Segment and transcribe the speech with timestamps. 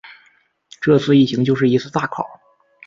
[0.81, 2.25] 这次疫情就是一次大考